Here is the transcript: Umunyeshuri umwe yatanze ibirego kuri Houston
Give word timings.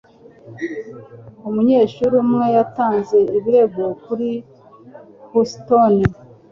Umunyeshuri 1.47 2.13
umwe 2.23 2.45
yatanze 2.57 3.17
ibirego 3.37 3.83
kuri 4.03 4.29
Houston 5.29 5.93